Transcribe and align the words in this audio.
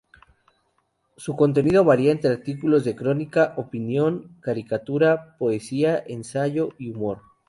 Su 1.15 1.35
contenido 1.35 1.83
varía 1.85 2.11
entre 2.11 2.31
artículos 2.31 2.83
de 2.83 2.95
crónica, 2.95 3.53
opinión, 3.55 4.35
caricatura, 4.41 5.37
poesía, 5.37 6.03
ensayo 6.07 6.69
y 6.79 6.89
humor. 6.89 7.19